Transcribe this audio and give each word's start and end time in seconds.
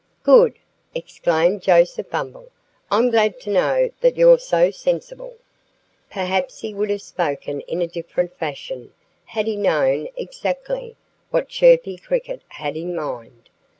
"Good!" 0.23 0.57
exclaimed 0.95 1.61
Joseph 1.61 2.09
Bumble. 2.09 2.49
"I'm 2.89 3.11
glad 3.11 3.39
to 3.41 3.51
know 3.51 3.91
that 3.99 4.17
you're 4.17 4.39
so 4.39 4.71
sensible." 4.71 5.37
Perhaps 6.09 6.61
he 6.61 6.73
would 6.73 6.89
have 6.89 7.03
spoken 7.03 7.61
in 7.67 7.83
a 7.83 7.87
different 7.87 8.35
fashion 8.35 8.93
had 9.25 9.45
he 9.45 9.55
known 9.55 10.07
exactly 10.17 10.95
what 11.29 11.49
Chirpy 11.49 11.97
Cricket 11.97 12.41
had 12.47 12.75
in 12.75 12.95
mind. 12.95 13.49